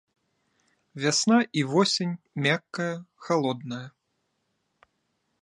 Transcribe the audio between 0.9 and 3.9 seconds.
Вясна і восень мяккая халодная.